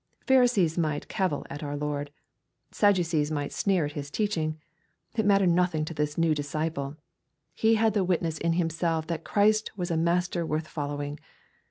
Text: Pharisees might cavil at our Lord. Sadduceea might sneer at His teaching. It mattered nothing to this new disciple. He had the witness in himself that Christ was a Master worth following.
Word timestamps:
Pharisees 0.25 0.79
might 0.79 1.07
cavil 1.09 1.45
at 1.47 1.61
our 1.61 1.77
Lord. 1.77 2.09
Sadduceea 2.71 3.29
might 3.31 3.51
sneer 3.51 3.85
at 3.85 3.91
His 3.91 4.09
teaching. 4.09 4.59
It 5.15 5.27
mattered 5.27 5.49
nothing 5.51 5.85
to 5.85 5.93
this 5.93 6.17
new 6.17 6.33
disciple. 6.33 6.97
He 7.53 7.75
had 7.75 7.93
the 7.93 8.03
witness 8.03 8.39
in 8.39 8.53
himself 8.53 9.05
that 9.05 9.23
Christ 9.23 9.77
was 9.77 9.91
a 9.91 9.97
Master 9.97 10.43
worth 10.43 10.67
following. 10.67 11.19